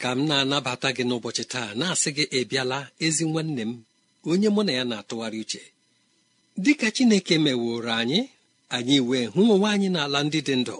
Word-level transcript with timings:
Ka 0.00 0.10
m 0.16 0.20
na-anabata 0.28 0.88
gị 0.96 1.04
n'ụbọchị 1.08 1.44
taa 1.52 1.68
na-asị 1.78 2.08
gị 2.16 2.24
ịbịala 2.38 2.78
ezi 3.06 3.24
nwanne 3.30 3.62
m 3.70 3.72
onye 4.30 4.48
mụ 4.54 4.60
na 4.66 4.72
ya 4.78 4.84
na-atụgharị 4.90 5.38
uche. 5.44 5.62
Dịka 6.64 6.88
Chineke 6.94 7.34
meworo 7.44 7.90
anyị 8.00 8.20
anyị 8.76 8.96
wee 9.08 9.26
hụ 9.34 9.40
onwe 9.54 9.68
anyị 9.74 9.88
n'ala 9.94 10.18
ndị 10.26 10.38
dị 10.46 10.54
ndụ. 10.60 10.76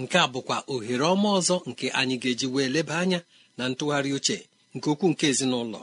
Nke 0.00 0.16
a 0.18 0.26
bụkwa 0.32 0.56
ohere 0.72 1.04
ọma 1.14 1.28
ọzọ 1.38 1.56
nke 1.70 1.86
anyị 2.00 2.14
ga-eji 2.22 2.46
wee 2.54 2.68
leba 2.74 2.94
anya 3.02 3.20
na 3.58 3.64
ntụgharị 3.70 4.10
uche 4.18 4.36
nke 4.74 4.86
okwu 4.92 5.06
nke 5.12 5.24
ezinụlọ. 5.32 5.80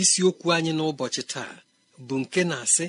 Isiokwu 0.00 0.46
anyị 0.56 0.72
n'ụbọchị 0.78 1.22
taa 1.32 1.52
bụ 2.06 2.14
nke 2.22 2.40
na-asị 2.50 2.86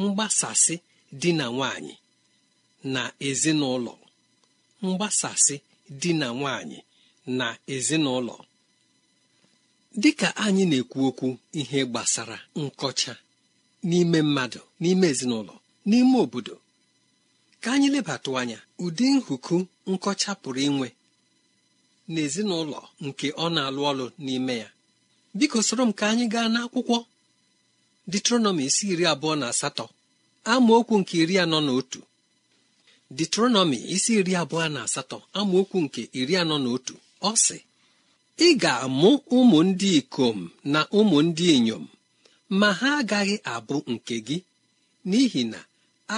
mgbasasị 0.00 0.74
di 1.20 1.30
na 1.38 1.44
nwanyị 1.56 1.94
na 2.94 3.02
ezinụlọ. 3.28 3.94
Mgbasasị 4.84 5.56
di 6.00 6.10
na 6.20 6.26
nwanyị 6.38 6.78
na 7.38 7.46
ezinụlọ. 7.74 8.34
Dịka 10.02 10.28
anyị 10.44 10.64
na-ekwu 10.70 10.98
okwu 11.08 11.28
ihe 11.60 11.78
gbasara 11.90 12.38
nkọcha 12.62 13.12
n'ime 13.88 14.18
mmadụ 14.26 14.60
n'ime 14.80 15.06
ezinụlọ 15.12 15.54
n'ime 15.88 16.16
obodo 16.24 16.54
ka 17.62 17.68
anyị 17.74 17.88
lebatụ 17.94 18.30
anya 18.40 18.58
ụdị 18.84 19.04
nhuku 19.16 19.56
nkọcha 19.92 20.30
pụrụ 20.42 20.60
inwe 20.68 20.88
n'ezinụlọ 22.12 22.78
nke 23.06 23.26
ọ 23.44 23.46
na-alụ 23.54 23.80
ọlụ 23.90 24.04
n'ime 24.24 24.54
ya. 24.62 24.68
Biko 25.38 25.58
soro 25.66 25.82
m 25.88 25.92
ka 25.98 26.04
anyị 26.12 26.24
gaa 26.34 26.48
n'akwụkwọ 26.54 26.98
Ditronomi 28.12 28.62
isi 28.68 28.84
iri 28.92 29.04
abụọ 29.12 29.34
na 29.40 29.46
asatọ 29.52 29.84
amaokwu 30.52 30.94
nke 31.00 31.14
iri 31.22 31.34
anọ 31.42 31.58
na 31.66 31.72
otu. 31.80 32.00
Ditronomi 33.18 33.76
isi 33.94 34.12
iri 34.20 34.32
abụọ 34.42 34.64
na 34.74 34.80
asatọ 34.86 35.18
amaokwu 35.38 35.76
nke 35.84 36.02
iri 36.20 36.34
anọ 36.42 36.56
na 36.64 36.68
otu. 36.76 36.94
Ọ 37.28 37.32
sị 37.44 37.58
ị 38.46 38.48
ga-amụ 38.62 39.10
ụmụ 39.36 39.58
ndị 39.68 39.90
ikom 40.00 40.38
na 40.72 40.80
ụmụ 40.98 41.18
ndị 41.26 41.46
inyom 41.56 41.84
ma 42.60 42.68
ha 42.80 42.90
agaghị 43.00 43.36
abụ 43.54 43.76
nke 43.92 44.14
gị 44.26 44.36
n'ihi 45.08 45.42
na 45.52 45.60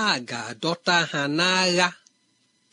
a 0.01 0.21
ga-adọta 0.29 0.97
ha 1.11 1.23
n'agha. 1.39 1.89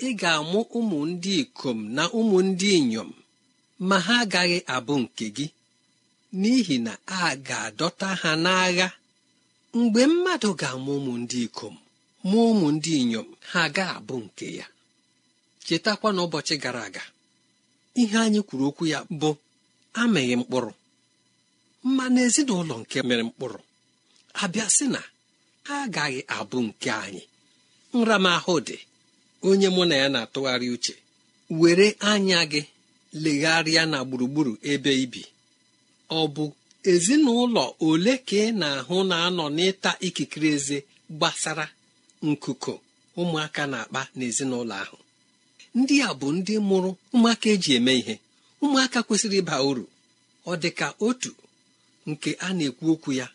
Ị 0.08 0.10
ga-amụ 0.22 0.60
ụmụ 0.78 0.98
ndị 1.12 1.34
ikom 1.44 1.78
na 1.96 2.04
ụmụ 2.20 2.38
ndị 2.48 2.70
inyom 2.80 3.10
ma 3.88 3.98
ha 4.06 4.16
agaghị 4.24 4.58
abụ 4.76 4.94
nke 5.04 5.26
gị 5.38 5.46
n'ihi 6.40 6.76
na 6.86 6.94
a 7.20 7.36
ga-adọta 7.48 8.10
ha 8.22 8.32
n'agha. 8.46 8.88
Mgbe 9.78 10.02
mmadụ 10.12 10.50
ga-amụ 10.62 10.92
ụmụ 11.00 11.14
ndị 11.22 11.40
ikom 11.48 11.76
mụọ 12.30 12.44
ụmụ 12.52 12.68
ndị 12.76 12.92
inyom 13.02 13.28
ha 13.52 13.62
ga-abụ 13.76 14.16
nke 14.26 14.48
ya. 14.60 14.66
Chetakwa 15.66 16.10
n'ụbọchị 16.16 16.56
gara 16.64 16.82
aga 16.90 17.04
ihe 18.02 18.18
anyị 18.26 18.42
kwuru 18.48 18.66
okwu 18.70 18.84
ya 18.94 19.00
bụ 19.20 19.30
amịghị 20.02 20.36
mkpụrụ. 20.42 20.72
Mma 21.84 22.06
n'ezinụlọ 22.14 22.76
nke 22.82 22.98
mere 23.08 23.24
mkpụrụ 23.28 23.60
abịa 24.44 24.68
sị 24.76 24.86
na 24.94 25.02
ha 25.68 25.76
agaghị 25.84 26.20
abụ 26.38 26.58
nke 26.68 26.90
anyị. 27.04 27.24
Nramahụ 27.94 28.54
dị 28.68 28.78
onye 29.48 29.68
mụ 29.76 29.84
na 29.90 29.96
ya 30.02 30.08
na-atụgharị 30.14 30.68
uche 30.76 30.94
were 31.60 31.88
anya 32.12 32.40
gị 32.52 32.62
legharịa 33.24 33.84
na 33.92 33.98
gburugburu 34.08 34.54
ebe 34.72 34.92
ibi. 35.04 35.22
Ọ 36.10 36.22
bụ 36.36 36.46
ezinụlọ 36.92 37.64
ole 37.88 38.14
ka 38.28 38.36
ị 38.46 38.52
na-ahụ 38.62 38.96
na-anọ 39.10 39.46
n'ịta 39.56 39.92
ikikere 40.08 40.50
eze 40.58 40.78
gbasara 41.18 41.66
nkuku 42.28 42.74
ụmụaka 43.20 43.64
na-akpa 43.72 44.02
n'ezinụlọ 44.18 44.76
ahụ? 44.84 44.98
Ndị 45.78 45.96
a 46.08 46.10
bụ 46.20 46.28
ndị 46.38 46.54
mụrụ 46.70 46.92
ụmụaka 47.14 47.48
eji 47.54 47.72
eme 47.78 47.92
ihe. 48.02 48.16
Ụmụaka 48.64 49.00
kwesịrị 49.08 49.38
ịba 49.42 49.56
uru. 49.70 49.86
Ọ 50.50 50.52
dị 50.62 50.70
ka 50.80 50.88
otu 51.08 51.32
nke 52.10 52.30
a 52.46 52.48
na-ekwu 52.58 52.86
okwu 52.94 53.10
ya 53.20 53.28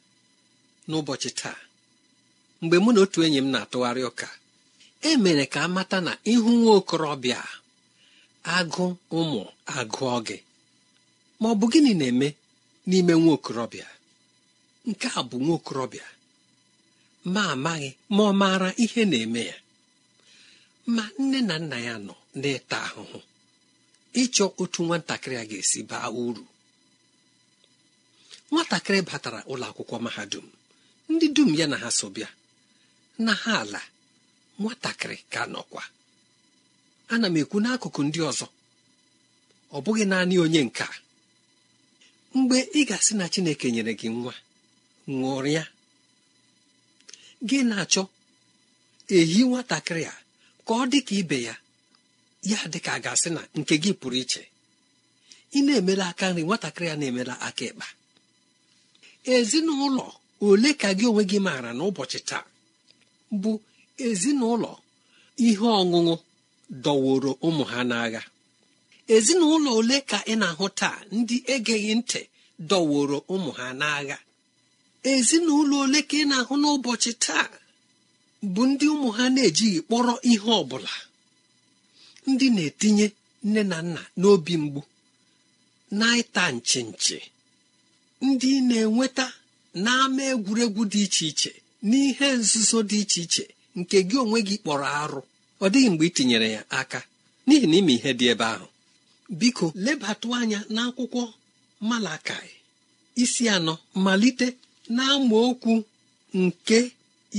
n'ụbọchị 0.89 1.31
taa. 1.41 1.59
Mgbe 2.61 2.77
mụ 2.85 2.91
na 2.95 3.01
otu 3.05 3.19
enyi 3.27 3.39
m 3.45 3.49
na-atụgharị 3.53 4.03
ụka 4.11 4.29
e 5.09 5.17
mere 5.23 5.45
ka 5.53 5.59
a 5.65 5.69
mata 5.77 5.99
na 6.07 6.13
ihu 6.33 6.51
nwa 6.61 6.73
okorobịa 6.81 7.41
agụ 8.57 8.85
ụmụ 9.19 9.41
agụọ 9.79 10.17
gị 10.27 10.37
ma 11.41 11.47
ọ 11.53 11.55
bụ 11.59 11.67
gịnị 11.73 11.93
na-eme 12.01 12.29
n'ime 12.89 13.13
nwa 13.21 13.33
okorobịa? 13.37 13.87
Nke 14.89 15.07
a 15.19 15.21
bụ 15.29 15.37
nwa 15.45 15.55
okorobịa. 15.59 16.07
Ma 17.35 17.43
amaghị 17.55 17.89
ma 18.15 18.23
ọ 18.31 18.33
maara 18.41 18.69
ihe 18.85 19.03
na-eme 19.11 19.41
ya. 19.51 19.57
Ma 20.95 21.05
nne 21.19 21.39
na 21.49 21.55
nna 21.63 21.79
ya 21.87 21.95
nọ. 22.07 22.15
Na-eta 22.41 22.77
ahụhụ. 22.89 23.19
Ịchọ 24.23 24.45
otu 24.63 24.81
nwatakịrị 24.87 25.37
a 25.43 25.45
ga-esi 25.51 25.81
baa 25.91 26.09
uru. 26.25 26.45
Nwatakịrị 28.51 29.01
batara 29.09 29.41
ụlọ 29.53 29.65
akwụkwọ 29.71 29.97
mahadum. 30.07 30.47
Ndị 31.13 31.27
dum 31.37 31.51
ya 31.59 31.67
na 31.71 31.77
ha 31.83 31.89
so 31.99 32.07
bịa. 32.15 32.29
Na 33.25 33.33
ha 33.43 33.53
ala 33.63 33.81
nwatakịrị 34.61 35.17
ka 35.33 35.41
nọkwa. 35.53 35.83
Ana 37.13 37.27
m 37.29 37.37
ekwu 37.43 37.57
n'akụkụ 37.65 38.01
ndị 38.07 38.21
ọzọ. 38.31 38.47
Ọ 39.77 39.79
bụghị 39.85 40.05
naanị 40.11 40.35
onye 40.45 40.61
nka 40.69 40.87
mgbe 42.37 42.57
ị 42.79 42.81
ga-asị 42.89 43.13
na 43.19 43.25
chineke 43.33 43.67
nyere 43.75 43.93
gị 44.01 44.09
nwa 44.17 44.35
ṅụrịa. 45.09 45.65
Gị 47.49 47.59
na-achọ 47.71 48.03
ehi 49.17 49.41
nwatakịrị 49.49 50.05
a 50.13 50.15
ka 50.67 50.73
ọ 50.81 50.85
dị 50.93 51.01
ka 51.09 51.15
ibe 51.23 51.39
ya. 51.47 51.55
Ya 52.51 52.59
dị 52.73 52.79
ka 52.85 52.91
a 52.97 53.01
ga-asị 53.05 53.29
na 53.37 53.41
nke 53.59 53.75
gị 53.83 53.93
pụrụ 54.01 54.17
iche 54.25 54.43
ị 55.57 55.61
na-emela 55.67 56.05
aka 56.13 56.27
nri 56.31 56.43
nwatakịrị 56.47 56.87
ya 56.91 56.97
na-emela 57.01 57.35
aka 57.49 57.63
ịkpa. 57.71 57.87
Ezinụlọ 59.35 60.07
ole 60.49 60.71
ka 60.81 60.89
gị 60.99 61.05
onwe 61.11 61.23
gị 61.31 61.39
maara 61.47 61.71
n'ụbọchị 61.79 62.19
taa 62.29 62.45
bụ 63.43 63.53
ezinụlọ 64.09 64.71
ihe 65.47 65.67
ọṅụṅụ 65.81 66.15
dọworo 66.85 67.31
ụmụ 67.47 67.65
ha 67.73 67.81
n'agha. 67.91 68.23
Ezinụlọ 69.15 69.71
ole 69.79 69.97
ka 70.11 70.19
ị 70.33 70.35
na-ahụ 70.41 70.67
taa 70.81 70.97
ndị 71.17 71.37
egeghị 71.55 71.93
ntị 72.01 72.21
dọworo 72.71 73.19
ụmụ 73.35 73.51
ha 73.59 73.67
n'agha. 73.81 74.17
Ezinụlọ 75.13 75.75
ole 75.85 76.01
ka 76.09 76.17
ị 76.23 76.25
na-ahụ 76.31 76.55
n'ụbọchị 76.63 77.13
taa 77.25 77.47
bụ 78.55 78.63
ndị 78.71 78.87
ụmụ 78.95 79.09
ha 79.17 79.25
na-ejighị 79.35 79.79
kpọrọ 79.87 80.15
ihe 80.33 80.51
ọ 80.61 80.63
bụla. 80.71 80.93
Ndị 82.31 82.47
na-etinye 82.57 83.07
nne 83.47 83.63
na 83.71 83.79
nna 83.87 84.03
n'obi 84.21 84.55
mgbu 84.63 84.81
na-ịta 85.99 86.43
nchi 86.57 86.81
nchi 86.91 87.19
ndị 88.27 88.51
na-enweta 88.69 89.27
n'ama 89.85 90.23
egwuregwu 90.33 90.83
dị 90.93 91.01
iche 91.07 91.25
iche 91.33 91.53
n'ihe 91.89 92.29
nzuzo 92.41 92.79
dị 92.91 92.99
iche 93.05 93.21
iche 93.27 93.45
nke 93.79 93.97
gị 94.09 94.17
onwe 94.23 94.39
gị 94.49 94.57
kpọrọ 94.63 94.87
arụ. 95.03 95.21
Ọ 95.65 95.67
dịghị 95.73 95.89
mgbe 95.93 96.05
ị 96.09 96.13
tinyere 96.17 96.49
ya 96.57 96.63
aka 96.81 97.01
n'ihi 97.47 97.67
na 97.71 97.77
ime 97.81 97.93
ihe 97.99 98.11
dị 98.19 98.27
ebe 98.33 98.45
ahụ. 98.55 98.67
Biko 99.41 99.67
lebatụ 99.85 100.29
anya 100.41 100.61
n'akwụkwọ 100.75 101.23
malakai 101.89 102.51
isi 103.23 103.45
anọ 103.57 103.75
malite 104.05 104.47
n'amaokwu 104.97 105.73
nke 106.43 106.79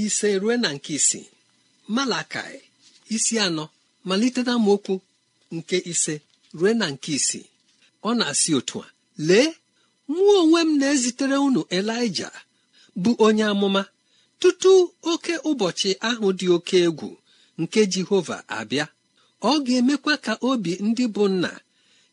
ise 0.04 0.30
rue 0.42 0.56
na 0.64 0.70
nke 0.76 0.92
isii. 1.00 1.28
Malakai 1.96 2.56
isi 3.16 3.36
anọ 3.46 3.66
malite 4.07 4.42
n'amaokwu 4.46 4.96
nke 5.56 5.78
ise 5.92 6.16
rue 6.57 6.72
na 6.80 6.86
nke 6.94 7.12
isii. 7.19 7.46
Ọ 8.07 8.10
na-asị 8.18 8.52
otu 8.60 8.78
a 8.86 8.88
lee 9.28 9.50
mụ 10.12 10.22
onwe 10.40 10.60
m 10.68 10.72
na-ezitere 10.80 11.38
unu 11.48 11.62
elija 11.78 12.30
bụ 13.02 13.12
onye 13.25 13.44
amụma 13.52 13.81
tutu 14.40 14.72
oke 15.12 15.34
ụbọchị 15.50 15.90
ahụ 16.10 16.28
dị 16.40 16.48
oke 16.56 16.78
egwu 16.88 17.10
nke 17.62 17.80
jehova 17.94 18.38
abịa. 18.57 18.86
Ọ 19.42 19.52
ga-emekwa 19.66 20.13
ka 20.25 20.34
obi 20.50 20.72
ndị 20.88 21.06
bụ 21.16 21.24
nna 21.34 21.51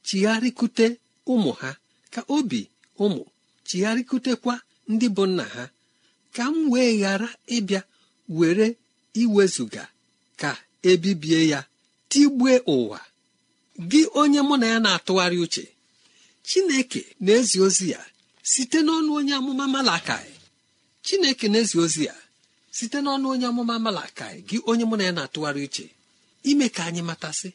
chigharịkute 0.06 0.86
ụmụ 1.32 1.50
ha 1.60 1.70
ka 2.14 2.20
obi 2.36 2.60
ụmụ 3.04 3.22
chigharịkutekwa 3.68 4.54
ndị 4.92 5.06
bụ 5.16 5.24
nna 5.30 5.44
ha 5.54 5.64
ka 6.34 6.44
m 6.54 6.70
wee 6.72 6.92
ghara 7.00 7.28
ịbịa 7.56 7.82
were 8.38 8.66
iwezuga 9.22 9.84
ka 10.40 10.50
ebibie 10.90 11.40
ya. 11.52 11.60
Tigbue 12.12 12.54
ụwa 12.76 13.00
gị 13.90 14.00
onye 14.20 14.40
mụ 14.48 14.54
na 14.60 14.66
ya 14.72 14.78
na-atụgharị 14.84 15.38
uche 15.44 15.64
chineke 16.48 17.00
na-ezi 17.24 17.58
ozi 17.66 17.86
ya 17.94 18.00
site 18.50 18.78
n'ọnụ 18.86 19.10
onye 19.18 19.34
amụma 19.38 19.64
malakai. 19.74 20.30
Chineke 21.06 21.46
na-ezi 21.52 21.76
ozi 21.84 22.02
ya 22.08 22.14
site 22.76 22.98
n'ọnụ 23.04 23.26
onye 23.32 23.46
amụma 23.50 23.76
malakai 23.86 24.36
gị 24.48 24.56
onye 24.70 24.84
mụ 24.90 24.94
na 24.98 25.04
ya 25.08 25.12
na-atụgharị 25.16 25.62
uche 25.68 25.86
ime 26.50 26.66
ka 26.74 26.82
anyị 26.88 27.02
matasị 27.08 27.48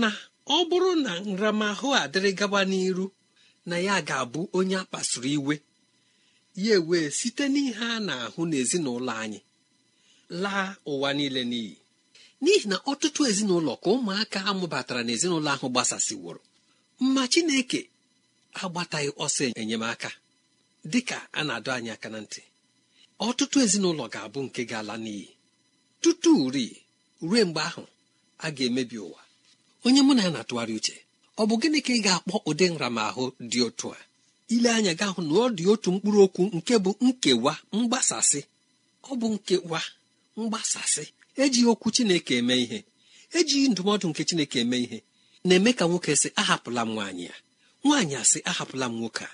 na 0.00 0.08
ọ 0.46 0.58
bụrụ 0.68 0.90
na 1.04 1.12
nramahụ 1.30 1.88
a 2.00 2.08
dịrị 2.12 2.30
gaba 2.38 2.60
n'iru 2.70 3.06
na 3.68 3.76
ya 3.86 3.94
ga-abụ 4.08 4.40
onye 4.58 4.76
a 4.80 5.00
iwe 5.36 5.54
ya 6.64 6.74
ewee 6.78 7.06
site 7.18 7.44
n'ihe 7.52 7.84
a 7.96 8.00
na-ahụ 8.06 8.40
n'ezinụlọ 8.50 9.12
anyị. 9.22 9.40
Laa 10.42 10.66
ụwa 10.92 11.08
niile 11.16 11.42
n'iyi. 11.50 11.74
N'ihi 12.42 12.66
na 12.70 12.76
ọtụtụ 12.90 13.20
ezinụlọ 13.30 13.72
ka 13.82 13.88
ụmụaka 13.96 14.38
amụbatara 14.50 15.00
n'ezinụlọ 15.06 15.48
ahụ 15.54 15.66
gbasasịworo. 15.72 16.40
Mma 17.02 17.22
chineke 17.32 17.80
agbataghị 18.62 19.08
ọsọ 19.24 19.42
enyemaka 19.60 20.10
dịka 20.92 21.16
a 21.38 21.40
na-adọ 21.46 21.70
anyị 21.76 21.90
aka 21.96 22.08
na 22.12 22.18
ntị. 22.24 22.42
Ọtụtụ 23.26 23.56
ezinụlọ 23.64 24.04
ga-abụ 24.12 24.38
nke 24.46 24.60
ga-ala 24.70 24.94
n'iyi. 25.04 25.26
Tutu 26.02 26.32
ri 26.54 26.64
ruo 27.28 27.42
mgbe 27.48 27.60
ahụ 27.68 27.84
a 28.44 28.46
ga-emebi 28.56 28.96
ụwa. 29.06 29.20
Onye 29.84 30.00
mụ 30.06 30.12
na 30.16 30.22
ya 30.26 30.30
na-atụgharị 30.34 30.74
uche 30.78 30.96
ọ 31.40 31.42
bụ 31.48 31.54
gịnị 31.60 31.78
ka 31.86 31.92
ị 31.98 32.00
ga-akpọ 32.06 32.34
ụdị 32.50 32.64
nramahụ 32.72 33.24
dị 33.50 33.58
otu 33.68 33.86
a? 33.96 34.00
Ile 34.54 34.70
anya 34.76 34.92
ga 35.00 35.06
hụ 35.14 35.20
na 35.28 35.32
ọ 35.44 35.44
dị 35.56 35.64
otu 35.72 35.88
mkpụrụ 35.94 36.18
okwu 36.26 36.42
nke 36.56 36.74
bụ 36.84 36.90
nkewa 37.06 37.52
mgbasasị. 37.76 38.40
Ọ 39.10 39.12
bụ 39.20 39.26
nkewa 39.34 39.80
mgbasasị. 40.38 41.04
Ejighị 41.42 41.66
okwu 41.72 41.88
chineke 41.94 42.32
eme 42.40 42.54
ihe. 42.64 42.78
Ejighị 43.38 43.66
ndụmọdụ 43.72 44.06
nke 44.10 44.22
chineke 44.28 44.58
eme 44.64 44.76
ihe. 44.84 44.98
Na-eme 45.46 45.70
ka 45.78 45.84
nwoke 45.88 46.12
sị 46.20 46.28
ahapụla 46.40 46.82
m 46.86 46.90
nwaanyị 46.94 47.24
ya 47.30 47.34
nwaanyị 47.84 48.14
asị 48.22 48.38
ahapụla 48.50 48.86
m 48.90 48.94
nwoke 49.00 49.24
a. 49.24 49.30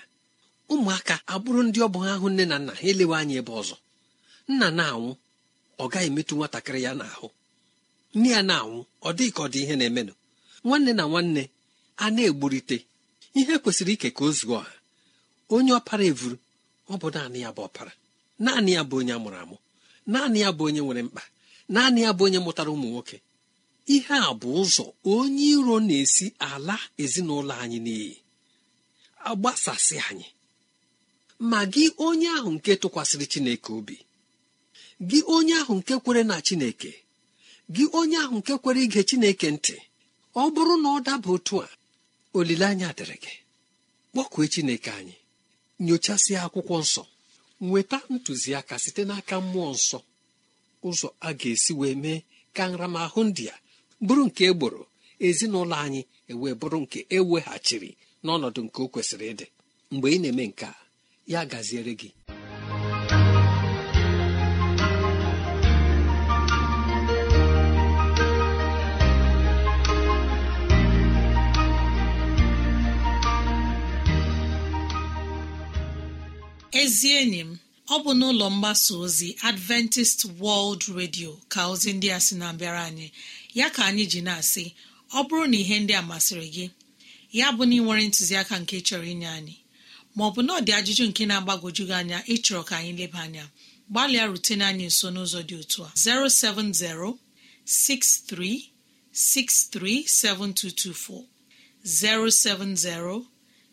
Ụmụaka 0.73 1.15
abụrụ 1.33 1.61
ndị 1.67 1.79
ọ 1.85 1.87
bụ 1.93 1.99
ha 2.05 2.13
hụ 2.21 2.27
nne 2.33 2.43
na 2.51 2.57
nna 2.61 2.71
ha 2.77 2.81
elewe 2.89 3.15
anya 3.19 3.35
ebe 3.41 3.51
ọzọ. 3.61 3.75
Nna 4.51 4.67
na-anwụ 4.77 5.11
ọ 5.79 5.85
gaghị 5.91 6.07
emetụ 6.09 6.33
nwatakịrị 6.37 6.79
ya 6.85 6.91
n'ahụ. 6.99 7.27
Nne 8.15 8.29
ya 8.35 8.41
na-anwụ 8.49 8.77
ọ 9.07 9.09
dịghị 9.17 9.31
ka 9.35 9.41
ọ 9.43 9.47
dị 9.53 9.59
ihe 9.63 9.75
na-emenụ. 9.79 10.13
Nwanne 10.65 10.91
na 10.97 11.03
nwanne 11.11 11.43
a 11.97 12.05
na-egburite. 12.15 12.77
Ihe 13.39 13.53
kwesịrị 13.63 13.93
ike 13.95 14.09
ka 14.17 14.21
o 14.25 14.31
zuo 14.37 14.55
ọha 14.61 14.71
onye 15.53 15.71
ọpara 15.79 16.03
evuru 16.11 16.37
ọ 16.89 16.97
bụ 17.01 17.07
naanị 17.13 17.39
ya 17.45 17.49
bụ 17.55 17.61
ọpara. 17.67 17.91
Naanị 18.43 18.71
ya 18.77 18.81
bụ 18.89 18.95
onye 18.99 19.13
amụrụ 19.17 19.37
amụ. 19.43 19.55
Naanị 20.11 20.37
ya 20.43 20.49
bụ 20.57 20.63
onye 20.67 20.81
nwere 20.85 21.01
mkpa. 21.07 21.21
Naanị 21.73 21.99
ya 22.05 22.11
bụ 22.17 22.23
onye 22.27 22.39
mụtara 22.45 22.71
ụmụ 22.75 22.87
nwoke 22.93 23.17
ihe 23.95 24.15
a 24.29 24.31
bụ 24.39 24.47
ụzọ 24.61 24.83
onye 25.13 25.43
iro 25.53 25.75
na-esi 25.87 26.25
ala 26.49 26.75
ezinụlọ 27.03 27.53
anyị 27.63 27.79
n'iyi. 27.85 28.13
Agbasasị 29.29 29.95
anyị. 30.09 30.27
Ma 31.49 31.59
gị 31.73 31.83
onye 32.07 32.27
ahụ 32.37 32.49
nke 32.55 32.71
tụkwasịrị 32.81 33.25
chineke 33.31 33.69
obi. 33.77 33.97
Gị 35.09 35.19
onye 35.35 35.53
ahụ 35.61 35.73
nke 35.79 35.93
kwere 36.03 36.23
na 36.29 36.35
chineke. 36.47 36.91
Gị 37.75 37.83
onye 37.99 38.17
ahụ 38.23 38.35
nke 38.39 38.53
kwere 38.63 38.79
ige 38.85 39.01
chineke 39.09 39.47
ntị. 39.55 39.75
Ọ 40.41 40.43
bụrụ 40.53 40.75
na 40.83 40.89
ọ 40.97 40.99
daba 41.05 41.29
otu 41.35 41.55
a 41.65 41.69
olileanya 42.37 42.89
dịrị 42.97 43.17
gị. 43.23 43.33
Kpọkue 44.11 44.43
chineke 44.53 44.89
anyị. 44.99 45.15
Nyochasịa 45.85 46.39
akwụkwọ 46.45 46.75
nsọ. 46.83 47.03
Nweta 47.65 47.97
ntụziaka 48.13 48.75
site 48.83 49.01
n'aka 49.09 49.35
mmụọ 49.43 49.71
nsọ. 49.77 49.99
Ụzọ 50.87 51.07
a 51.27 51.29
ga-esi 51.39 51.73
wee 51.79 51.95
mee 52.03 52.19
ka 52.55 52.63
nramahụ 52.71 53.19
ndị 53.27 53.45
a 53.53 53.55
bụrụ 54.05 54.23
nke 54.27 54.43
egboro 54.51 54.81
ezinụlọ 55.27 55.75
anyị 55.85 56.01
ewee 56.31 56.53
bụrụ 56.59 56.77
nke 56.83 56.99
eweghachiri 57.17 57.89
n'ọnọdụ 58.23 58.59
nke 58.65 58.79
o 58.83 58.87
kwesịrị 58.93 59.25
ịdị. 59.33 59.45
Mgbe 59.91 60.07
ị 60.15 60.17
na-eme 60.21 60.43
nke 60.51 60.65
a 60.65 60.75
ya 61.31 61.39
gaziere 61.51 61.93
gị. 61.99 62.09
Ezi 76.81 77.09
enyi 77.19 77.41
m 77.49 77.58
ọ 77.93 77.95
bụ 78.03 78.11
n'ụlọ 78.19 78.45
mgbasa 78.55 78.93
ozi 79.03 79.29
adventist 79.49 80.19
world 80.41 80.81
radio 80.99 81.31
ka 81.53 81.61
ozi 81.71 81.89
ndị 81.97 82.07
a 82.17 82.19
sị 82.25 82.33
na-abịara 82.39 82.81
anyị. 82.89 83.07
Ya 83.59 83.67
ka 83.75 83.81
anyị 83.89 84.03
ji 84.11 84.19
na-asị 84.27 84.65
ọ 85.17 85.19
bụrụ 85.27 85.45
na 85.51 85.57
ihe 85.63 85.75
ndị 85.83 85.93
a 85.99 86.01
masịrị 86.09 86.47
gị 86.55 86.65
ya 87.39 87.47
bụ 87.55 87.63
na 87.69 87.73
ị 87.75 87.77
nwere 87.83 88.03
ntụziaka 88.09 88.55
nke 88.61 88.75
chọrọ 88.87 89.05
inye 89.13 89.29
anyị 89.37 89.55
maọbụ 90.17 90.39
na 90.45 90.51
ọ 90.57 90.59
dị 90.65 90.71
ajụjụ 90.79 91.03
nke 91.09 91.23
na-agbagwoju 91.29 91.83
gị 91.89 91.95
anya 92.01 92.17
ịchọrọ 92.33 92.61
ka 92.69 92.73
anyị 92.79 92.91
leba 92.99 93.19
anya 93.25 93.45
gbalịa 93.91 94.25
rutene 94.31 94.63
anyị 94.71 94.85
nso 94.91 95.07
n'ụzọ 95.13 95.39
dị 95.49 95.55
otu 95.61 95.79
a. 95.87 95.89
070 95.95 97.13
63 97.65 98.69
637224 99.13 101.23
070 101.83 103.25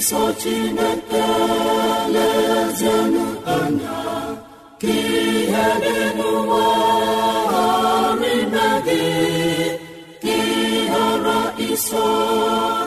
Nsọ 0.00 0.22
chineke 0.40 1.24
lezienụ 2.14 3.24
anya 3.56 3.98
ka 4.80 4.88
ihe 4.98 5.66
dị 5.82 5.96
n'ụwa 6.16 6.64
ghara 7.50 8.66
gị 8.86 9.02
ka 10.22 10.34
ị 10.36 10.40
ghara 10.92 11.38
iso 11.68 12.06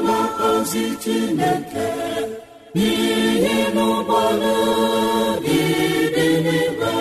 na 0.07 0.17
chineke 1.03 1.89
n'ihi 2.75 3.57
n'ụgbọala 3.75 4.55
gị 5.45 5.61
dị 6.15 6.27
n'igwe 6.45 6.93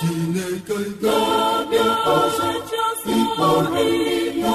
chineke 0.00 0.78
ga-abịa 1.02 1.88
ọzọ 2.18 2.48
ịkpọrọ 3.16 3.82
ihe 3.90 4.54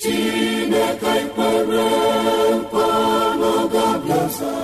chineke 0.00 1.14
n'ọgabịaza 3.40 4.54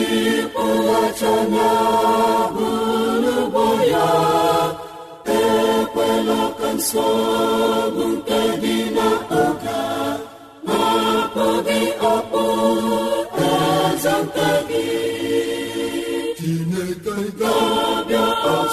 ịkpụghachi 0.00 1.26
anya 1.38 1.70
bụrụgbo 2.54 3.64
ya 3.92 4.08
ekwela 5.38 6.40
ka 6.58 6.68
nsogbu 6.76 7.55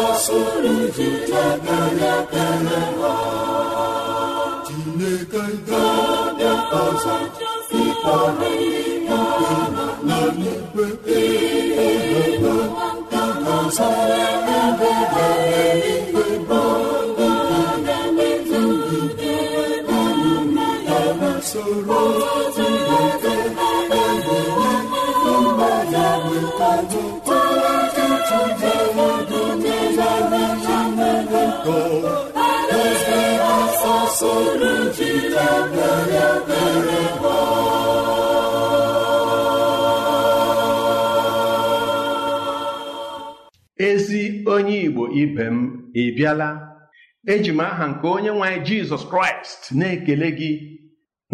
ọzọ 0.00 0.38
ịkpọrọ 0.38 0.72
ihe 0.74 1.08
ọla 1.44 1.76
n'eluigwe 2.06 3.06
Chineke 4.66 5.44
ga-abịa 5.66 6.54
ọzọ 6.82 7.14
ịkpọrọ 7.80 8.48
ihe 15.80 16.21
ezi 43.76 44.42
onye 44.54 44.76
igbo 44.86 45.04
ibe 45.22 45.44
m 45.50 45.58
ị 45.94 46.14
bịala? 46.16 46.48
Eji 47.26 47.52
m 47.52 47.60
aha 47.60 47.86
nke 47.90 48.06
onye 48.16 48.30
nwanyị 48.30 48.58
jizọs 48.66 49.04
kraịst 49.10 49.60
na-ekele 49.78 50.28
gị 50.38 50.50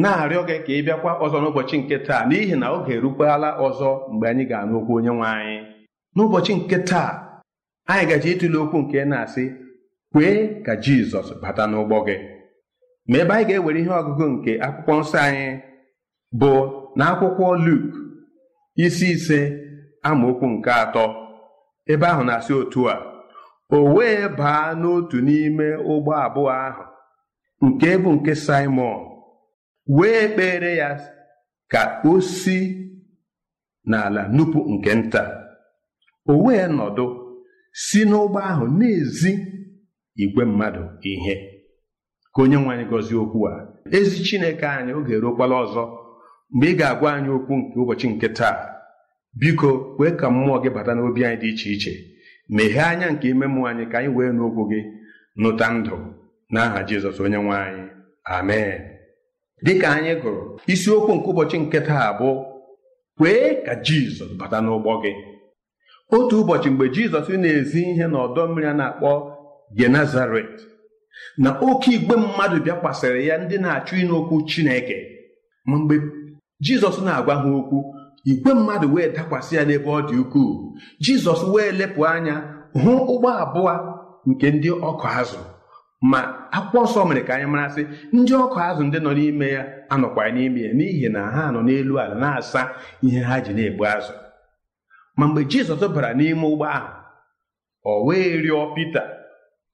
na-arịọ 0.03 0.43
gị 0.49 0.57
ka 0.67 0.73
ị 0.79 0.83
bịakwa 0.87 1.13
ọzọ 1.25 1.39
n'ụbọchị 1.43 1.77
nke 1.81 1.97
taa 2.07 2.23
n'ihi 2.29 2.55
na 2.61 2.67
oge 2.77 2.93
erukwala 2.99 3.49
ọzọ 3.67 3.89
mgbe 4.13 4.27
anyị 4.31 4.45
ga-anụ 4.51 4.75
okwu 4.81 4.93
onye 4.99 5.13
nwe 5.19 5.31
n'ụbọchị 6.17 6.53
nke 6.59 6.77
taa 6.91 7.11
anyị 7.91 8.05
gaji 8.11 8.29
ịtụle 8.35 8.59
okwu 8.65 8.77
nke 8.83 8.99
na-asị 9.11 9.45
kwee 10.13 10.37
ka 10.67 10.73
jizọs 10.85 11.29
bata 11.43 11.63
n'ụgbọ 11.71 11.99
gị. 12.07 12.17
Ma 13.09 13.17
ebe 13.23 13.33
anyị 13.35 13.45
ga-ewere 13.49 13.81
ihe 13.83 13.93
ọgụgụ 14.01 14.25
nke 14.33 14.53
akwụkwọ 14.67 14.93
nsọ 15.01 15.19
anyị 15.27 15.47
bụ 16.41 16.51
na 16.99 17.05
akwụkwọ 17.13 17.47
Luk 17.67 17.85
isi 18.85 19.07
ise 19.15 19.39
amaokwu 20.09 20.47
nke 20.55 20.71
atọ. 20.83 21.05
Ebe 21.93 22.07
ahụ 22.13 22.23
na-asị 22.29 22.53
otu 22.61 22.81
a 22.93 22.97
o 23.77 23.79
wee 23.95 24.29
baa 24.39 24.65
n'otu 24.81 25.17
n'ime 25.27 25.67
ụgbọ 25.93 26.11
abụọ 26.25 26.51
ahụ 26.67 26.85
nke 27.67 27.89
bụ 28.03 28.11
nke 28.17 28.33
Simon 28.45 28.99
wee 29.97 30.23
kpere 30.35 30.71
ya 30.81 30.89
ka 31.73 31.83
o 32.11 32.21
si 32.21 32.59
n'ala 33.91 34.23
nupụ 34.37 34.59
nke 34.73 34.91
nta. 35.01 35.23
O 36.31 36.33
wee 36.45 36.67
nọdụ 36.77 37.07
si 37.85 38.01
n'ụgbọ 38.11 38.39
ahụ 38.51 38.65
na-ezi 38.79 39.33
igwe 40.23 40.43
mmadụ 40.51 40.83
ihe. 41.11 41.35
Ka 42.35 42.43
onye 42.43 42.57
nwe 42.57 42.75
anyị 42.75 42.85
gọzie 42.91 43.17
okwu 43.25 43.41
a. 43.49 43.55
Ezi 43.91 44.23
chineke 44.27 44.67
anyị 44.67 44.93
oge 44.99 45.13
eruokwala 45.17 45.55
ọzọ. 45.65 45.85
Mgbe 46.53 46.67
ị 46.73 46.77
ga-agwa 46.79 47.09
anyị 47.17 47.31
okwu 47.37 47.53
nke 47.57 47.77
ụbọchị 47.81 48.07
nke 48.09 48.29
taa 48.29 48.57
biko 49.41 49.69
kwee 49.97 50.11
ka 50.21 50.27
mmụọ 50.31 50.57
gị 50.63 50.71
bata 50.77 50.93
n'obi 50.95 51.25
anyị 51.25 51.37
dị 51.43 51.49
iche 51.53 51.71
iche. 51.75 51.93
Meghee 52.49 52.81
anya 52.91 53.11
nke 53.11 53.29
ime 53.29 53.47
mmụọ 53.47 53.67
anyị 53.71 53.85
ka 53.93 53.99
anyị 53.99 54.11
wee 54.17 54.33
n'okwu 54.33 54.63
gị 54.71 54.81
nụta 55.37 55.67
ndụ 55.73 55.97
n'aha 56.53 56.79
jizọs 56.89 57.21
onye 57.25 57.39
nwe 57.43 57.57
anyị. 57.67 57.85
Amen. 58.25 58.81
Dịka 59.65 59.89
anyị 59.97 60.13
gụrụ 60.23 60.43
isiokwu 60.73 61.15
nke 61.15 61.27
ụbọchị 61.31 61.59
nke 61.59 61.81
taa 61.81 62.13
bụ 62.19 62.31
kwee 63.19 63.65
ka 63.67 63.75
jizọs 63.87 64.31
bata 64.41 64.59
n'ụgbọ 64.61 64.93
gị. 65.03 65.13
Otu 66.17 66.35
ụbọchị 66.43 66.69
mgbe 66.71 66.85
jizọs 66.95 67.29
na-ezi 67.43 67.81
ihe 67.91 68.07
n'ọdọ 68.13 68.41
mmiri 68.49 68.67
a 68.67 68.75
na-akpọ 68.75 69.11
genazaret 69.77 70.55
na 71.43 71.51
oke 71.69 71.91
igwe 71.97 72.17
mmadụ 72.17 72.57
bịakwasịrị 72.65 73.27
ya 73.29 73.35
ndị 73.43 73.57
na-achụ 73.63 73.95
ịnụ 74.03 74.15
okwu 74.21 74.37
chineke. 74.51 74.97
Ma 75.69 75.77
mgbe 75.79 75.95
jizọs 76.65 76.97
na-agwa 77.05 77.35
ha 77.43 77.49
okwu 77.59 77.79
igwe 78.31 78.53
mmadụ 78.55 78.87
wee 78.95 79.09
dakwasị 79.17 79.53
ya 79.57 79.63
n'ebe 79.65 79.89
ọ 79.91 80.01
dị 80.09 80.15
ukwuu. 80.23 80.53
Jizọs 81.05 81.43
wee 81.53 81.71
lepụ 81.79 82.01
anya 82.13 82.35
hụ 82.83 82.93
ụgbọ 83.13 83.29
abụọ 83.43 83.73
nke 84.29 84.47
ndị 84.51 84.71
ọkụ 84.89 85.07
azụ. 85.21 85.41
Ma 86.11 86.21
akwụkwọ 86.57 86.81
nsọ 86.85 87.01
mere 87.09 87.23
ka 87.27 87.33
anyị 87.35 87.47
marasị 87.53 87.83
ndị 88.17 88.33
ọkụ 88.45 88.59
azụ 88.69 88.83
ndị 88.87 88.99
nọ 89.05 89.11
n'ime 89.19 89.47
ya 89.57 89.63
anọkwara 89.93 90.31
n'ime 90.37 90.61
ya 90.67 90.73
n'ihi 90.79 91.09
na 91.15 91.21
ha 91.35 91.43
nọ 91.55 91.61
n'elu 91.67 91.95
ala 92.03 92.15
na-asa 92.23 92.61
ihe 93.07 93.21
ha 93.29 93.37
ji 93.45 93.53
na-egbu 93.57 93.85
azụ. 93.95 94.15
Ma 95.17 95.25
mgbe 95.29 95.41
jizọs 95.51 95.83
bara 95.95 96.11
n'ime 96.19 96.45
ụgbọ 96.53 96.65
ahụ 96.77 96.91
ọ 97.91 97.93
wee 98.07 98.37
rịọ 98.45 98.61
pita 98.75 99.03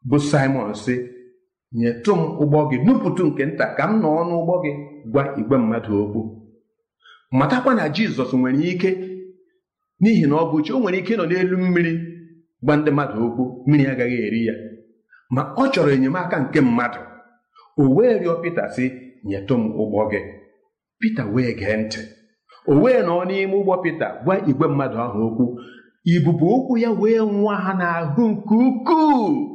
bụ 0.08 0.16
simon 0.30 0.74
sị 0.82 0.94
nyetụ 1.81 2.12
m 2.19 2.23
ụgbọ 2.43 2.59
gị 2.71 2.76
nupụtụ 2.87 3.23
nke 3.28 3.43
nta 3.50 3.66
ka 3.76 3.85
m 3.90 3.93
nọ 4.02 4.09
n'ụgbọ 4.28 4.54
gị 4.64 4.73
gwa 5.12 5.23
igwe 5.40 5.57
mmadụ 5.62 5.93
okwu 6.02 6.21
matakwa 7.38 7.73
na 7.78 7.85
jizọs 7.95 8.31
nwere 8.38 8.62
ike 8.73 8.90
n'ihi 10.00 10.25
na 10.31 10.35
ọ 10.43 10.45
bụ 10.50 10.57
chi 10.64 10.71
o 10.73 10.78
nwere 10.81 10.99
ike 11.02 11.14
nọ 11.19 11.25
n'elu 11.28 11.57
mmiri 11.62 11.93
gwa 12.64 12.75
ndị 12.76 12.90
mmadụ 12.93 13.19
okwu 13.26 13.43
mmiri 13.66 13.85
agaghị 13.93 14.19
eri 14.26 14.40
ya. 14.49 14.54
Ma 15.35 15.43
ọ 15.62 15.64
chọrọ 15.73 15.90
enyemaka 15.97 16.37
nke 16.43 16.59
mmadụ 16.66 17.00
o 17.83 17.85
wee 17.97 18.14
rịọ 18.21 18.35
pita 18.43 18.64
sị 18.75 18.85
nyetụ 19.28 19.54
m 19.61 19.64
ụgbọ 19.83 20.00
gị. 20.11 20.21
Pita 21.00 21.23
wee 21.35 21.52
gee 21.59 21.76
ntị. 21.83 22.00
O 22.71 22.73
wee 22.83 23.00
nọ 23.07 23.14
n'ime 23.28 23.54
ụgbọ 23.61 23.75
pita 23.85 24.07
gwa 24.25 24.35
igwe 24.50 24.66
mmadụ 24.71 24.97
ahụ 25.04 25.19
okwu. 25.28 25.45
Ibubo 26.14 26.47
okwu 26.57 26.73
ya 26.83 26.90
wee 27.00 27.19
nwa 27.37 27.54
ha 27.64 27.73
n'ahụ 27.81 28.23
nke 28.33 28.54
ukwuu. 28.69 29.53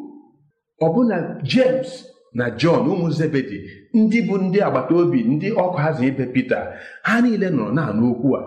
Ọbụna 0.85 1.17
james 1.43 1.89
na 2.33 2.45
jọn 2.59 2.87
ụmụ 2.91 3.07
zebedi 3.17 3.57
ndị 3.93 4.19
bụ 4.27 4.35
ndị 4.37 4.59
agbata 4.67 4.95
obi 4.95 5.19
ndị 5.23 5.47
ọkụ 5.63 5.77
hazụ 5.83 6.03
ibe 6.09 6.25
pita 6.33 6.59
ha 7.03 7.21
niile 7.21 7.49
nọrọ 7.49 7.71
na-anụ 7.73 8.05
okwu 8.11 8.29
a. 8.37 8.41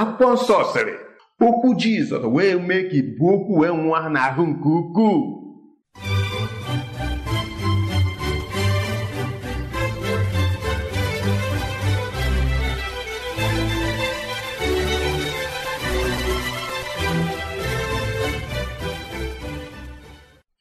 Akwụkwọ 0.00 0.32
nsọ 0.34 0.56
sịrị 0.72 0.94
okwu 1.46 1.68
jizọs 1.80 2.24
wee 2.34 2.54
mee 2.68 2.82
ka 2.88 2.96
ibu 3.00 3.24
okwu 3.34 3.52
wee 3.60 3.72
nwa 3.82 4.00
n'ahụ 4.14 4.42
nke 4.50 4.68
ukwuu. 4.80 5.20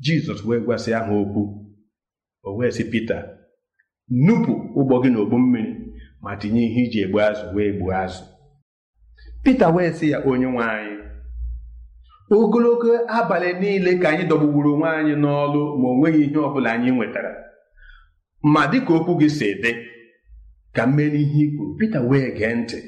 Jizọs 0.08 0.42
wee 0.48 0.60
gwasị 0.66 0.92
ha 0.96 1.02
okwu 1.22 1.42
o 2.48 2.50
wee 2.58 2.72
sị 2.76 2.84
pita 2.92 3.18
nupụ 4.26 4.54
ụgbọ 4.80 4.96
gị 5.04 5.10
n'ogbu 5.12 5.38
mmiri 5.44 5.74
ma 6.24 6.32
tinye 6.40 6.62
ihe 6.68 6.82
iji 6.86 7.00
egbu 7.06 7.18
azụ 7.28 7.46
wee 7.56 7.72
gbuo 7.76 7.92
azụ. 8.04 8.24
Pita 9.44 9.68
wee 9.76 9.92
sị 9.98 10.06
ya 10.12 10.18
onye 10.30 10.46
nwe 10.52 10.64
anyị 10.76 10.96
ogologo 12.36 12.92
abalị 13.18 13.50
niile 13.60 13.92
ka 14.02 14.08
anyị 14.12 14.24
dọgbugburu 14.30 14.70
onwe 14.76 14.90
anyị 15.00 15.14
n'ọlụ 15.24 15.62
ma 15.80 15.88
o 15.92 15.96
nweghị 15.98 16.22
ihe 16.26 16.38
ọ 16.48 16.54
bụla 16.54 16.70
anyị 16.76 16.90
nwetara. 16.96 17.32
Ma 18.54 18.62
dịka 18.72 18.92
okwu 18.98 19.12
gị 19.20 19.30
si 19.38 19.48
dị 19.64 19.72
ka 20.76 20.84
m 20.88 20.96
mee 20.96 21.10
n'ihe 21.14 21.42
i 21.46 21.52
kwuru. 21.56 21.72
Pita 21.80 22.00
wee 22.10 22.28
gee 22.38 22.54
ntị. 22.60 22.80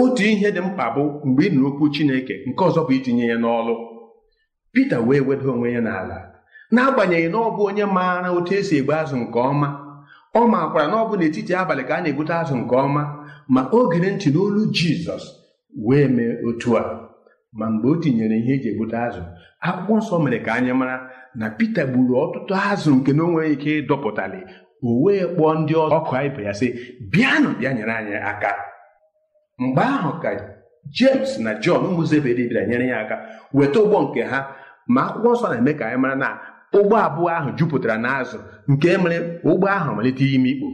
Otu 0.00 0.22
ihe 0.32 0.48
dị 0.54 0.60
mkpa 0.66 0.84
bụ 0.94 1.02
mgbe 1.26 1.42
ị 1.46 1.50
nụrụ 1.54 1.68
okwu 1.70 1.84
chineke 1.94 2.34
nke 2.48 2.62
ọzọ 2.68 2.80
bụ 2.86 2.92
itinye 2.98 3.24
ya 3.32 3.36
n'ọlụ. 3.42 3.74
Pita 4.72 4.96
wee 5.06 5.20
weda 5.20 5.46
onwe 5.52 5.68
ya 5.76 5.80
n'ala 5.86 6.18
n'agbanyeghị 6.74 7.28
na 7.32 7.38
ọ 7.38 7.48
bụ 7.56 7.62
onye 7.68 7.84
maara 7.96 8.28
otu 8.36 8.52
esi 8.58 8.74
egbu 8.80 8.92
azụ 9.00 9.16
nke 9.22 9.38
ọma. 9.50 9.68
Ọ 10.38 10.40
makwara 10.52 10.86
na 10.90 10.96
ọ 11.02 11.08
bụ 11.08 11.14
n'etiti 11.18 11.52
abalị 11.60 11.82
ka 11.88 11.94
a 11.96 12.00
na-egbute 12.02 12.32
azụ 12.40 12.54
nke 12.60 12.74
ọma 12.84 13.02
ma 13.54 13.60
o 13.76 13.88
gere 13.90 14.08
ntị 14.14 14.28
n'olu 14.32 14.60
Jizọs 14.76 15.24
wee 15.86 16.06
mee 16.16 16.32
otu 16.48 16.70
a. 16.80 16.82
Ma 17.58 17.66
mgbe 17.72 17.88
o 17.92 17.96
tinyere 18.02 18.36
ihe 18.40 18.52
eji 18.56 18.68
egbute 18.72 18.96
azụ 19.06 19.22
akwụkwọ 19.66 19.94
nsọ 20.00 20.14
mere 20.24 20.38
ka 20.46 20.50
anyị 20.58 20.72
mara 20.80 20.96
na 21.38 21.46
Pita 21.58 21.82
gburu 21.90 22.14
ọtụtụ 22.24 22.52
azụ 22.70 22.90
nke 22.98 23.10
na 23.16 23.22
o 23.24 23.40
ike 23.52 23.70
ịdọpụtali 23.80 24.40
o 24.86 24.88
wee 25.02 25.24
kpọọ 25.34 25.50
ndị 25.58 25.74
ọkụ 25.96 26.12
ibe 26.26 26.40
ya 26.48 26.52
sị 26.60 26.66
bịanụ 27.12 27.48
bịa 27.58 27.70
nyere 27.76 27.92
anyị 27.98 28.14
aka. 28.30 28.50
Mgbe 29.62 29.82
ahụ 29.96 30.10
ka 30.22 30.30
James 30.96 31.30
na 31.44 31.50
Jọn 31.62 31.80
ụmụ 31.88 32.02
Zebedi 32.10 32.44
bịara 32.48 32.66
nyere 32.68 32.86
ya 32.92 32.96
aka 33.04 33.16
weta 33.56 33.78
ụgbọ 33.84 33.98
nke 34.04 34.22
ha 34.30 34.38
ma 34.94 35.00
akwụkwọ 35.06 35.30
nsọ 35.34 35.46
na-eme 35.50 35.72
ka 35.78 35.84
anyị 35.86 35.98
mara 36.02 36.14
na 36.22 36.28
ụgbọ 36.78 36.96
abụọ 37.06 37.28
ahụ 37.36 37.48
jupụtara 37.58 37.96
n'azụ 38.04 38.38
nke 38.70 38.88
mere 39.02 39.16
ụgbọ 39.50 39.66
ahụ 39.76 39.90
malite 39.96 40.24
ime 40.36 40.48
ikpo. 40.54 40.68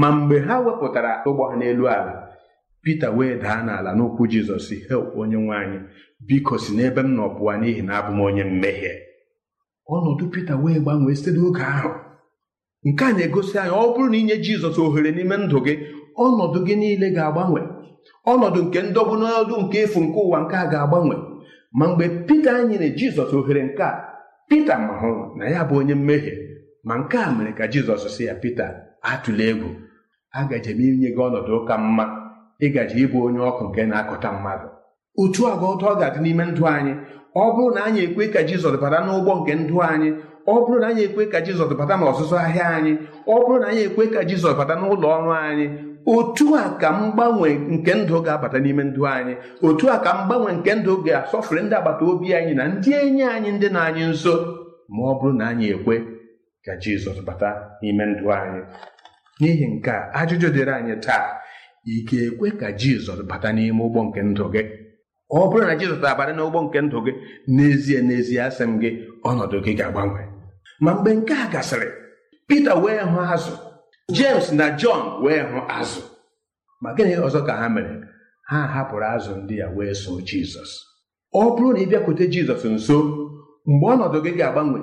Ma 0.00 0.08
mgbe 0.16 0.36
ha 0.46 0.54
wepụtara 0.64 1.12
ụgbọ 1.28 1.42
ha 1.50 1.56
n'elu 1.56 1.84
ala 1.88 2.12
Pita 2.84 3.08
wee 3.16 3.34
daa 3.42 3.62
n'ala 3.66 3.90
n'okwu 3.96 4.22
Jizọs 4.32 4.66
he 4.88 4.94
onye 5.20 5.36
nwe 5.44 5.54
anyị 5.62 5.78
biko 6.26 6.54
si 6.62 6.70
n'ebe 6.76 7.00
m 7.02 7.10
nọ 7.16 7.24
pụọ 7.36 7.52
n'ihi 7.60 7.82
na 7.86 7.92
abụ 7.98 8.12
onye 8.28 8.44
mmehie. 8.50 8.92
Ọnọdụ 9.94 10.24
Pita 10.32 10.54
wee 10.62 10.78
gbanwee 10.82 11.14
site 11.18 11.30
n'oge 11.36 11.62
ahụ. 11.74 11.90
Nke 12.86 13.04
a 13.04 13.12
na-egosi 13.16 13.56
anyị 13.58 13.72
ọ 13.82 13.84
bụrụ 13.94 14.08
na 14.10 14.16
inye 14.20 14.36
Jizọs 14.44 14.76
ohere 14.84 15.10
n'ime 15.16 15.36
ndụ 15.44 15.58
gị 15.66 15.74
ọnọdụ 16.24 16.58
gị 16.66 16.74
niile 16.80 17.08
ga-agbanwe. 17.16 17.60
Ọnọdụ 18.32 18.60
nke 18.66 18.78
ndọgbu 18.90 19.14
n'ọdụ 19.20 19.54
nke 19.62 19.76
efu 19.84 19.98
nke 20.04 20.18
ụwa 20.26 20.38
nke 20.44 20.56
a 20.56 20.66
ga-agbanwe. 20.72 21.16
Ma 21.74 21.88
mgbe 21.88 22.08
Pita 22.26 22.52
nyere 22.64 22.88
Jizọs 22.98 23.32
ohere 23.38 23.62
nke 23.68 23.82
a 23.82 23.92
Pita 24.48 24.78
mahụ 24.78 25.36
na 25.38 25.44
ya 25.48 25.64
bụ 25.68 25.74
onye 25.80 25.94
mmehie. 25.94 26.34
Ma 26.84 26.94
nke 26.98 27.18
a 27.18 27.30
mere 27.36 27.52
ka 27.52 27.64
Jizọs 27.66 28.04
sị 28.16 28.24
ya 28.24 28.34
Pita 28.34 28.66
atụla 29.02 29.44
egwu. 29.44 29.68
Agaje 30.38 30.70
m 30.74 30.80
inye 30.80 31.08
gị 31.14 31.20
ọnọdụ 31.26 31.52
ụka 31.58 31.74
mma. 31.78 32.04
Ịgaji 32.64 32.96
ịbụ 33.04 33.18
onye 33.26 33.38
ọkụ 33.50 33.62
nke 33.68 33.82
na-akụta 33.86 34.28
mmadụ. 34.32 34.68
Otu 35.20 35.40
agwa 35.50 35.68
ụtọ 35.74 35.86
ọ 35.92 35.98
ga-adị 36.00 36.18
n'ime 36.22 36.44
ndụ 36.50 36.62
anyị. 36.74 36.92
Ọ 37.34 37.42
bụrụ 37.54 37.74
na 37.74 37.80
anyị 37.88 38.00
ekwe 38.06 38.24
ka 38.34 38.40
Jizọs 38.48 38.76
bata 38.82 38.98
n'ụgbọ 39.06 39.32
nke 39.40 39.52
ndụ 39.62 39.76
anyị 39.92 40.08
ọ 40.46 40.54
bụrụ 40.64 40.78
na 40.80 40.86
anyị 40.88 41.02
ekwe 41.08 41.22
ka 41.32 41.38
Jizọs 41.40 41.72
bata 41.78 41.94
n'ọzụzụ 42.00 42.36
ahịa 42.44 42.66
anyị 42.76 42.92
ọ 43.32 43.34
bụrụ 43.44 43.58
na 43.60 43.66
anyị 43.70 43.82
ekwe 43.88 44.04
ka 44.14 44.20
Jizọs 44.28 44.56
bata 44.58 44.74
n'ụlọ 44.80 45.06
ọrụ 45.16 45.30
anyị 45.48 45.66
otu 46.06 46.54
a 46.54 46.76
ka 46.80 46.88
mgbanwe 46.92 47.48
nke 47.74 47.92
ndụ 47.94 48.16
ga-abata 48.26 48.58
n'ime 48.60 48.82
ndụ 48.84 49.02
anyị. 49.06 49.34
Otu 49.66 49.84
a 49.88 49.98
ka 50.04 50.10
mgbanwe 50.18 50.50
nke 50.52 50.72
ndụ 50.74 50.92
ga-asọfere 51.06 51.60
ndị 51.62 51.74
agbata 51.78 52.04
obi 52.10 52.28
anyị 52.34 52.54
na 52.54 52.64
ndị 52.68 52.90
enyi 53.02 53.22
anyị 53.22 53.50
ndị 53.56 53.68
na 53.74 53.80
anyị 53.88 54.04
nso. 54.12 54.34
Ma 54.88 55.02
ọ 55.10 55.12
bụrụ 55.18 55.32
na 55.38 55.44
anyị 55.48 55.66
ekwe 55.74 55.94
ka 56.64 56.72
Jizọs 56.82 57.18
bata 57.28 57.48
n'ime 57.82 58.04
ndụ 58.06 58.24
anyị. 58.40 58.60
N'ihi 59.40 59.66
nke 59.74 59.90
a 59.90 60.00
ajụjụ 60.20 60.48
dịrị 60.54 60.72
anyị 60.78 60.94
taa. 61.06 61.24
Ị 61.92 61.94
ga-ekwe 62.08 62.48
ka 62.60 62.68
Jizọs 62.80 63.20
bata 63.30 63.48
n'ime 63.52 63.80
ụgbọ 63.86 64.00
nke 64.08 64.20
ndụ 64.22 64.44
gị? 64.54 64.62
Ọ 65.32 65.38
bụrụ 65.50 65.64
na 65.68 65.74
Jizọs 65.80 66.04
abata 66.12 66.32
n'ụgbọ 66.36 66.58
nke 66.64 66.78
ndụ 66.86 66.98
gị 67.06 67.12
n'ezie 67.54 67.98
n'ezie 68.06 68.40
asị 68.46 68.64
m 68.70 68.72
gị 68.82 68.90
ọnọdụ 69.28 69.56
gị 69.64 69.72
ga-agbanwe. 69.78 70.33
Ma 70.80 70.90
mgbe 70.94 71.10
nke 71.14 71.34
a 71.34 71.46
gasịrị 71.52 71.88
Pita 72.48 72.74
wee 72.74 73.00
hụ 73.12 73.20
azụ. 73.34 73.52
James 74.16 74.52
na 74.52 74.66
Jọn 74.80 75.22
wee 75.24 75.42
hụ 75.50 75.60
azụ. 75.78 76.02
Ma 76.82 76.90
gịnị 76.96 77.14
ọzọ 77.26 77.40
ka 77.46 77.52
ha 77.60 77.68
mere? 77.68 77.94
Ha 78.50 78.58
hapụrụ 78.74 79.06
azụ 79.16 79.32
ndị 79.42 79.54
ya 79.58 79.68
wee 79.76 79.94
so 79.94 80.10
Jizọs 80.28 80.70
ọ 81.34 81.42
bụrụ 81.56 81.72
na 81.72 81.80
ị 81.80 81.86
bịakwute 81.90 82.24
Jizọs 82.32 82.62
nso 82.74 82.96
mgbe 83.66 83.86
ọnọdụ 83.94 84.18
gị 84.24 84.30
ga-agbanwe 84.38 84.78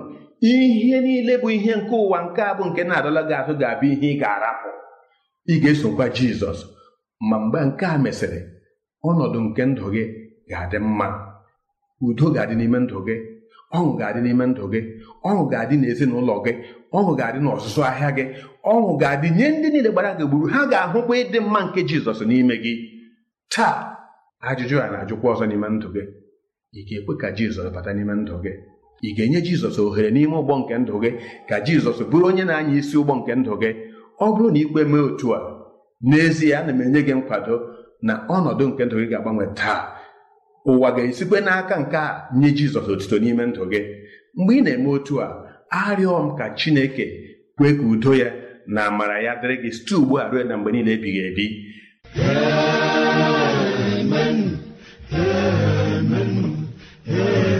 ihe 0.52 0.98
niile 1.06 1.34
bụ 1.42 1.48
ihe 1.58 1.74
nke 1.80 1.96
ụwa 2.06 2.20
nke 2.26 2.42
a 2.42 2.54
bụ 2.58 2.64
nke 2.70 2.82
na-adọla 2.84 3.22
gị 3.30 3.34
azụ 3.42 3.54
ga-abụ 3.62 3.86
ihe 3.94 4.08
ị 4.14 4.20
ga-arapụ. 4.22 4.70
Ị 5.52 5.56
ga-esokwa 5.64 6.06
Jizọs 6.16 6.60
ma 7.30 7.36
mgbe 7.44 7.60
nke 7.68 7.86
a 7.86 7.98
mesịrị 8.04 8.40
ọnọdụ 9.10 9.40
nke 9.48 9.62
ndụ 9.66 9.86
gị 9.96 10.04
ga-adị 10.50 10.78
mma. 10.88 11.08
Udo 12.06 12.26
ga-adị 12.36 12.54
n'ime 12.58 12.80
ndụ 12.80 12.98
gị. 13.08 13.16
Ọṅụ 13.78 13.90
ga-adị 14.00 14.20
n'ime 14.26 14.46
ndụ 14.52 14.64
gị. 14.74 14.80
Ọṅụ 15.28 15.42
ga-adị 15.52 15.76
n'ezinụlọ 15.82 16.36
gị. 16.46 16.52
Ọṅụ 16.98 17.12
ga-adị 17.20 17.40
n'ọzụzụ 17.44 17.82
ahịa 17.90 18.10
gị. 18.18 18.24
Ọṅụ 18.72 18.90
ga-adị 19.02 19.28
nye 19.38 19.48
ndị 19.56 19.68
niile 19.74 19.90
gbara 19.94 20.12
gị 20.20 20.26
gburu 20.30 20.46
ha 20.54 20.60
ga-ahụkwa 20.72 21.14
ịdị 21.22 21.40
mma 21.46 21.60
nke 21.66 21.80
Jizọs 21.90 22.20
n'ime 22.30 22.56
gị. 22.64 22.74
Taa 23.54 23.76
ajụjụ 24.50 24.76
a 24.84 24.88
na-ajụkwa 24.94 25.28
ọzọ 25.34 25.46
n'ime 25.50 25.68
ndụ 25.76 25.88
gị. 25.96 26.04
Ị 26.78 26.82
ga-ekwe 26.88 27.14
ka 27.22 27.28
Jizọs 27.38 27.68
bata 27.76 27.92
n'ime 27.96 28.14
ndụ 28.22 28.36
gị? 28.44 28.54
Ị 29.08 29.10
ga-enye 29.18 29.40
jizọs 29.46 29.78
ohere 29.82 30.10
n'ime 30.12 30.36
ụgbọ 30.42 30.54
nke 30.60 30.74
ndụ 30.82 30.96
gị? 31.04 31.10
Ka 31.50 31.56
jizọs 31.66 32.00
bụrụ 32.12 32.26
onye 32.30 32.44
na-anya 32.50 32.74
isi 32.80 32.96
ụgbọ 33.02 33.14
nke 33.20 33.32
ndụ 33.40 33.54
gị? 33.62 33.70
Ọ 34.24 34.26
bụrụ 34.34 34.48
na 34.54 34.60
ikwe 34.64 34.82
mee 34.92 35.04
otu 35.10 35.28
a 35.36 35.40
n'ezie 36.10 36.54
ana 36.60 36.72
m 36.74 36.82
enye 36.86 37.02
gị 37.08 37.14
nkwado 37.20 37.56
na 38.08 38.14
ọnọdụ 38.36 38.64
nke 38.70 38.84
ndụ 38.86 38.96
gị 39.02 39.08
ga-agbanwe 39.12 39.46
taa. 39.60 39.80
Ụwa 40.70 40.90
ga-esikwe 40.96 41.38
n'aka 41.46 41.76
nke 41.82 41.98
a 41.98 42.08
nye 42.40 42.50
jizọs 42.58 42.88
otito 42.94 43.16
n'ime 43.20 43.44
ndụ 43.46 43.64
gị. 43.72 43.82
Mgbe 44.38 44.54
ị 44.58 44.62
na-eme 44.64 44.90
otu 44.96 45.14
a 45.26 45.28
arịọ 45.82 46.14
m 46.26 46.28
ka 46.38 46.46
chineke 46.60 47.06
kwee 47.58 47.74
ka 47.78 47.84
udo 47.94 48.12
ya 48.22 48.30
na 48.74 48.82
amara 48.90 49.18
ya 49.26 49.34
dịrị 49.42 49.56
gị 49.64 49.70
site 49.76 49.94
ugbu 49.96 50.14
a 50.22 50.30
ruo 50.32 50.44
na 50.44 50.56
mgbe 50.58 50.70
niile 50.72 50.92
ebighị 50.98 51.22
ebi. 51.30 51.46
Imeela 57.12 57.51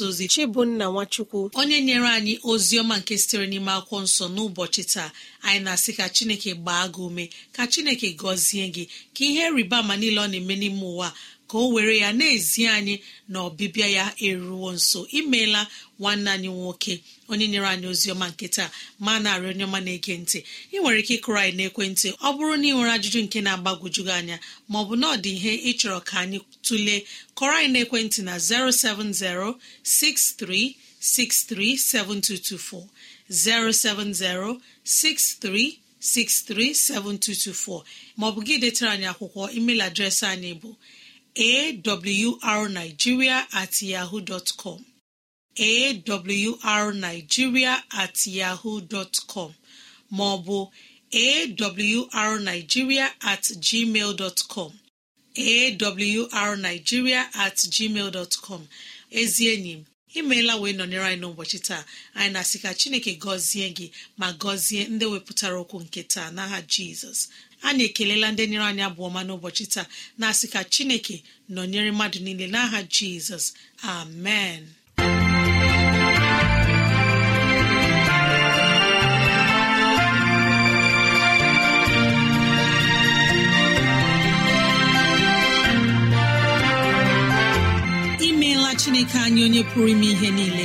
mgbasa 0.00 0.04
ozi 0.08 0.28
chibunna 0.28 0.84
nwachukwu. 0.84 1.50
Onye 1.54 1.80
nyere 1.82 2.08
anyị 2.08 2.38
ozi 2.42 2.78
ọma 2.80 2.98
nke 3.00 3.14
sitere 3.18 3.46
n'ime 3.46 3.72
akwụkwọ 3.72 3.98
nsọ 4.04 4.24
n'ụbọchị 4.34 4.82
taa 4.92 5.10
anyị 5.42 5.60
na-asị 5.64 5.92
ka 5.96 6.04
chineke 6.14 6.50
gbaa 6.54 6.84
gị 6.92 7.00
ume 7.06 7.24
ka 7.54 7.62
chineke 7.72 8.08
gọzie 8.20 8.66
gị 8.74 8.84
ka 9.14 9.22
ihe 9.24 9.44
rịba 9.56 9.76
ama 9.82 9.94
niile 10.00 10.20
ọ 10.20 10.26
na-eme 10.30 10.54
n'ime 10.60 10.82
ụwa 10.92 11.08
ka 11.50 11.58
o 11.58 11.68
were 11.74 11.94
ya 12.02 12.12
na-ezi 12.18 12.62
anyị 12.76 12.94
na 13.28 13.38
ọbịbịa 13.48 13.88
ya 13.96 14.04
eruwo 14.28 14.68
nso. 14.78 15.00
Imeela 15.18 15.62
nwanne 16.00 16.30
anyị 16.34 16.48
nwoke 16.48 16.94
onye 17.30 17.46
nyere 17.48 17.66
anyị 17.72 17.86
ozi 17.92 18.08
ọma 18.14 18.26
nke 18.32 18.46
taa 18.56 18.70
ma 19.04 19.12
na-arị 19.22 19.46
onye 19.52 19.64
ọma 19.68 19.80
na-ege 19.84 20.14
ntị. 20.22 20.38
Ị 20.74 20.78
nwere 20.80 20.98
ike 21.02 21.14
ịkụrụ 21.18 21.38
anyị 21.42 21.54
n'ekwentị. 21.58 22.08
Ọ 22.26 22.28
bụrụ 22.36 22.54
na 22.60 22.66
ị 22.70 22.72
nwere 22.76 22.90
ajụjụ 22.96 23.20
nke 23.26 23.38
na-agbagwoju 23.46 24.02
gị 24.06 24.12
anya 24.18 24.36
maọbụ 24.72 24.92
na 25.00 25.06
ọ 25.14 25.16
dị 25.24 25.30
ihe 25.38 25.52
ịchọrọ 25.70 25.98
ka 26.08 26.14
anyị 26.22 26.38
tụlee 26.66 27.00
kọrọ 27.38 27.52
anyị 27.58 27.68
n'ekwentị 27.74 28.20
na 28.28 28.34
070 28.38 29.54
6363 29.84 31.76
7224 31.76 32.86
070 33.30 34.60
63 34.84 35.78
637224 36.00 37.82
maọbụ 38.18 38.40
gị 38.46 38.54
detara 38.62 38.90
anyị 38.94 39.06
akwụkwọ 39.12 39.42
email 39.58 39.80
adreesị 39.88 40.26
anyị 40.26 40.54
bụ 40.62 40.70
awrnigeria 42.42 43.46
at 43.52 43.82
yahoo 43.82 44.20
dot 44.20 44.52
com. 44.56 44.84
Awrnigeria 46.62 47.82
at 47.92 48.26
yahoo 48.26 48.80
dot 48.80 49.16
com. 49.26 49.54
Maọbụ 50.12 50.70
awrnigeria 51.12 53.10
at 53.22 53.42
gmail 53.42 54.16
dot 54.16 54.42
com. 54.48 54.72
Awrnigeria 55.36 57.28
at 57.34 57.56
gmail 57.56 58.10
dot 58.12 58.36
com. 58.42 58.66
Ezi 59.10 59.46
enyi 59.48 59.72
m 59.74 59.84
imeela 60.14 60.56
wee 60.56 60.72
nọnyere 60.72 61.04
anyị 61.06 61.20
n'ụbọchị 61.20 61.58
taa. 61.66 61.84
Anyị 62.14 62.32
na-asị 62.32 62.58
ka 62.62 62.74
chineke 62.74 63.14
gọzie 63.14 63.68
gị 63.76 63.90
ma 64.18 64.32
gọzie 64.32 64.88
ndị 64.88 65.04
wepụtara 65.06 65.56
okwu 65.62 65.80
nke 65.82 66.02
taa 66.02 66.30
n'aha 66.30 66.60
jizọs. 66.62 67.28
Anyị 67.68 67.84
ekelela 67.88 68.26
ndị 68.32 68.44
nyere 68.50 68.64
anyị 68.70 68.82
abụọ 68.88 69.08
ma 69.14 69.20
n'ụbọchị 69.26 69.64
taa 69.74 69.86
na-asị 70.18 70.46
ka 70.52 70.60
chineke 70.72 71.16
nọnyere 71.54 71.90
mmadụ 71.92 72.18
niile 72.24 72.46
n'aha 72.54 72.78
jizọs. 72.94 73.44
Amen. 73.82 74.62
Imeela 88.28 88.70
chineke 88.80 89.18
anyị 89.24 89.40
onye 89.46 89.62
pụrụ 89.70 89.88
ime 89.94 90.06
ihe 90.14 90.30
niile. 90.36 90.64